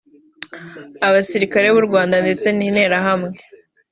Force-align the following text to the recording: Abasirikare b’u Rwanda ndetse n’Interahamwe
Abasirikare 1.07 1.67
b’u 1.75 1.83
Rwanda 1.87 2.15
ndetse 2.23 2.47
n’Interahamwe 2.57 3.35